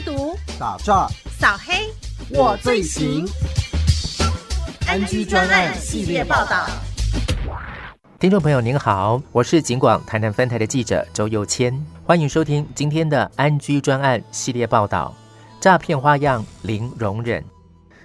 [0.00, 1.06] 吸毒、打诈、
[1.38, 1.92] 扫黑，
[2.30, 3.26] 我最行。
[4.86, 6.66] 安居专案系列报道。
[8.18, 15.14] 听众朋友您好，我是警广台南分台的记者周佑谦，欢迎收听今天的安居专案系列报道。
[15.60, 17.44] 诈骗花样零容忍，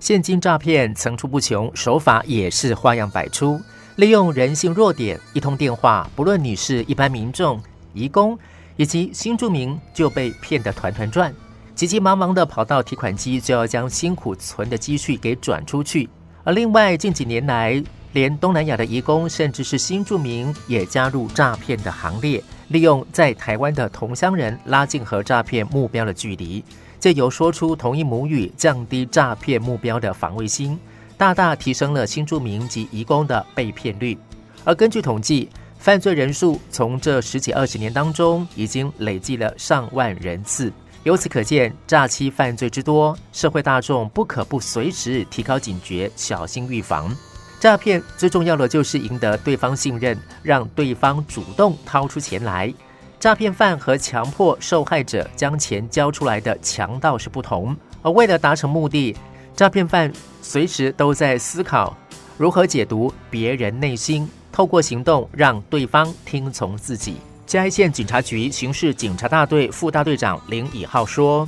[0.00, 3.60] 现金诈骗层出不穷，手法也是花样百出。
[3.96, 7.62] 利用人性弱点，一通电话，不论你是一般民众、
[7.92, 8.38] 移工
[8.76, 11.30] 以及新住民，就被骗得团团转，
[11.74, 16.08] 急急忙忙的跑到提款机，就要将辛苦存的积蓄给转出去。
[16.44, 17.82] 而另外近几年来，
[18.12, 26.62] 连东南亚的移工，甚至是新住民，也加入诈骗的行列，利用在台湾的同乡人拉近和诈骗目标的距离，
[27.00, 30.78] 借由说出同一母语，降低诈骗目标的防卫心。
[31.16, 34.18] 大大提升了新住民及移工的被骗率，
[34.64, 40.72] 而根据统计，犯罪人数从这十几二十年当中已经累计了上万人次。
[41.04, 47.12] 由此可见，诈欺犯罪之多，社会大众不可不随时提高警觉，小心预防。
[47.58, 52.72] 诈骗最重要的就是赢得对方信任，让对方主动掏出钱来。
[53.18, 59.16] 诈骗犯和强迫受害者将钱交出来的强盗是不同，而为了达成目的。
[59.56, 61.96] 诈骗犯随时都在思考
[62.38, 67.16] 如何解读别人内心，透过行动让对方听从自己。
[67.46, 71.46] 嘉义县警察局刑事警察大队副大队长林以浩说：“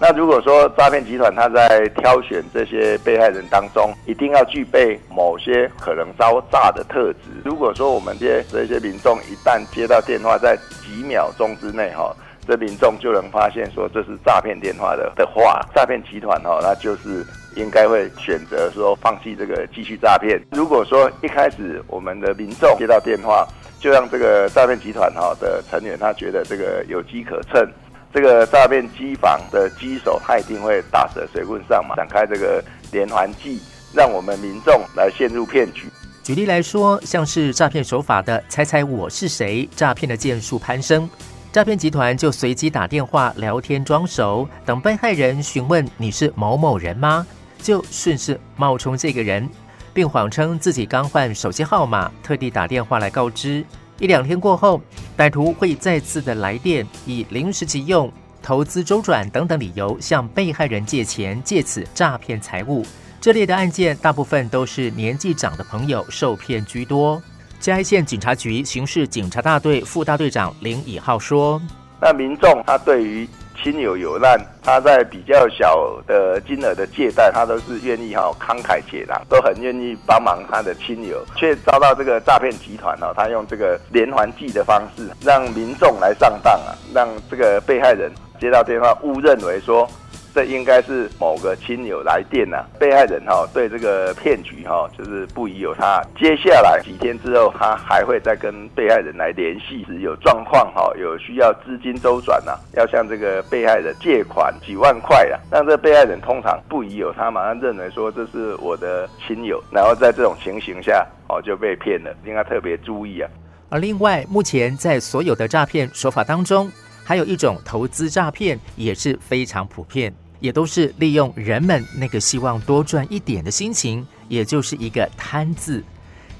[0.00, 7.18] 那如果说诈骗集团他在挑选这些被害人当中，一定要具备某些可能遭诈的特质。
[7.44, 12.14] 如果说我们这些这些民众一旦接到电话，在几秒钟之内，哈。”
[12.48, 17.26] 这民众就能发现说这是诈骗电话的的话，诈骗集团哈，那就是
[17.56, 20.40] 应该会选择说放弃这个继续诈骗。
[20.52, 23.46] 如果说一开始我们的民众接到电话，
[23.80, 27.68] 就让这个诈骗集团哈的成员他觉得这个有机可乘，
[28.12, 33.60] 这个诈骗机房的机手他一定会打蛇随棍上嘛，展开这个连环计，
[33.92, 35.88] 让我们民众来陷入骗局。
[36.22, 41.08] 举例来说，像是诈骗手法的“猜猜我是谁”，诈骗的件数攀升。
[41.52, 47.24] 诈骗集团就随机打电话聊天装熟，等被害人询问你是某某人吗，
[47.62, 49.48] 就顺势冒充这个人，
[49.92, 53.64] 并谎称自己刚换手机号码，特地打电话来告知。
[53.98, 54.80] 一两天过后，
[55.16, 58.12] 歹徒会再次的来电，以临时急用、
[58.42, 62.84] 投资周转等等理由向被害人借钱，借此诈骗财物。
[63.20, 67.20] 这类的案件大部分都是年纪长的朋友受骗居多。
[67.58, 71.60] 嘉义县警察局刑事警察大队副大队长林以浩说
[72.00, 73.26] ：“那民众他对于
[73.62, 89.88] 亲友有难，他在比较小的金额的借贷，他都是愿意哈慷慨解囊，都很愿意帮忙他的亲友，却遭到这个诈骗集团哈，他用这个连环计的方式，让民众来上当啊，让这个被害人接到电话误认为说。”
[90.36, 96.02] 这应该是某个亲友来电呐，被害人哈对这个骗局哈就是不疑有他。
[96.14, 105.40] 接下来几天之后，他还会再跟被害人来联系，是有状况哈，有需要资金周转呐，要向这个被害人借款几万块啊。
[105.50, 113.30] 那这被害人通常不疑有他，马上认为说这是我的亲友，然后在这种情形下哦就被骗了，应该特别注意啊。
[113.70, 116.70] 而另外，目前在所有的诈骗手法当中，
[117.02, 120.12] 还有一种投资诈骗也是非常普遍。
[120.40, 125.82] 也都是利用人们那个希望多赚一点的心情，也就是一个贪字，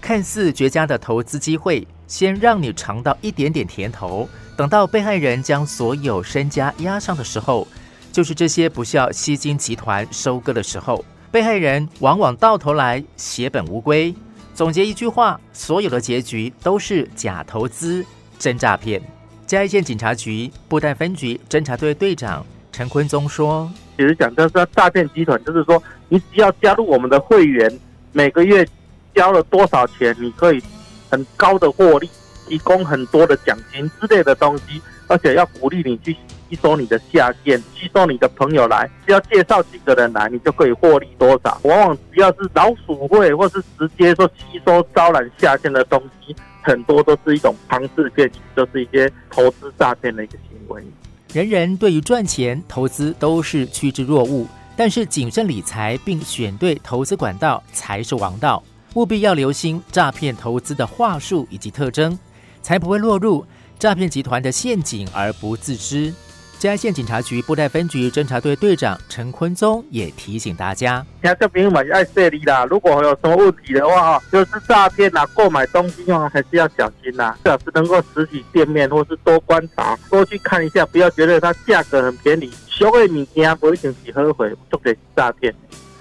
[0.01, 7.67] 看似绝佳的投资机会，先让你尝到一点点甜头，等到被害人将所有身家押上的时候，
[8.13, 14.15] 就是这些不孝吸金集团收割的时候，被害人往往到头来血本无归。
[14.55, 18.05] 总结一句话，所有的结局都是假投资、
[18.39, 19.03] 真诈骗。
[19.47, 22.45] 嘉义县警察局布袋分局侦查队队长
[22.77, 23.73] 陈坤宗说。
[23.97, 27.73] 其实讲就是，诈骗集团就是说，你只要加入我们的会员，
[28.13, 28.69] 每个月
[29.15, 30.63] 交了多少钱，你可以
[31.11, 32.11] 很高的获利，
[32.47, 36.15] 提供很多的奖金之类的东西，而且要鼓励你去
[36.51, 41.59] 吸收你的下线，吸收你的朋友来，只要介绍几个人来，你就可以获利多少。
[41.63, 50.85] 往往只要是老鼠会，或是直接说吸收招揽下线的东西，很多都是一种庞氏骗局，就是一些投资诈骗的一个行为。
[51.33, 54.47] 人人对于赚钱、投资都是趋之若鹜，
[54.77, 58.63] 但是谨慎理财并选对投资管道才是王道。
[58.95, 62.19] 务必要留心诈骗投资的话术以及特征，
[62.63, 63.45] 才不会落入
[63.79, 66.15] 诈骗集团的陷阱而不自知。
[66.59, 77.37] 嘉义县警察局布袋分局侦查队队长陈坤宗也提醒大家：，听这朋友们爱设立啦，如果有什么问题的话，就是诈骗啦，购买东西话还是要小心啦。
[77.45, 85.55] 最好是能够实体店面或是多观察，多去看一下，不要觉得它价格很便宜，小的物件不一定是好货，做的是诈骗。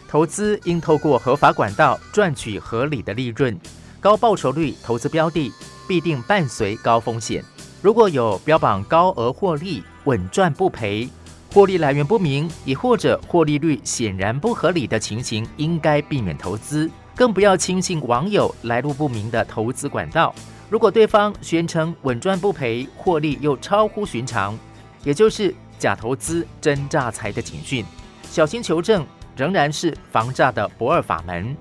[0.08, 3.60] 投资应透过合法管道赚取合理的利润，
[4.00, 5.52] 高报酬率投资标的
[5.86, 7.44] 必定伴随高风险。
[7.82, 11.08] 如果有标榜高额获利、稳赚不赔、
[11.54, 20.34] 获利来源不明，亦或者获利率显然不合理的情形，应该避免投资，更不要轻信网友来路不明的投资管道。
[20.70, 24.58] 如果对方宣称稳赚不赔、获利又超乎寻常，
[25.04, 27.86] 也就是假投资真诈财的警讯，
[28.30, 29.06] 小心求证。
[29.38, 31.54] 仍然是防诈的不二法门。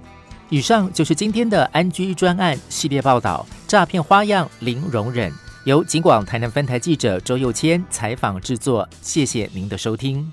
[0.49, 5.32] 以上就是今天的安居专案系列报道，诈骗花样零容忍，
[5.64, 8.87] 由警广台南分台记者周佑谦采访制作。
[9.00, 10.31] 谢谢您的收听。